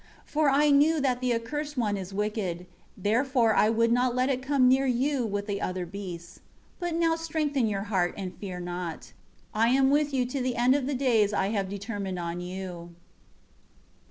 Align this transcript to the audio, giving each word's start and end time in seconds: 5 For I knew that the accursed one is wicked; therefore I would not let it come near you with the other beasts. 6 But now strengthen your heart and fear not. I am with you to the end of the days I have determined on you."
5 0.25 0.31
For 0.33 0.49
I 0.49 0.71
knew 0.71 0.99
that 0.99 1.21
the 1.21 1.31
accursed 1.31 1.77
one 1.77 1.95
is 1.95 2.11
wicked; 2.11 2.65
therefore 2.97 3.53
I 3.53 3.69
would 3.69 3.91
not 3.91 4.15
let 4.15 4.29
it 4.29 4.41
come 4.41 4.67
near 4.67 4.87
you 4.87 5.27
with 5.27 5.45
the 5.45 5.61
other 5.61 5.85
beasts. 5.85 6.37
6 6.79 6.79
But 6.79 6.95
now 6.95 7.15
strengthen 7.15 7.67
your 7.67 7.83
heart 7.83 8.15
and 8.17 8.35
fear 8.35 8.59
not. 8.59 9.13
I 9.53 9.67
am 9.69 9.91
with 9.91 10.11
you 10.11 10.25
to 10.25 10.41
the 10.41 10.55
end 10.55 10.73
of 10.73 10.87
the 10.87 10.95
days 10.95 11.33
I 11.33 11.49
have 11.49 11.69
determined 11.69 12.17
on 12.17 12.41
you." 12.41 12.95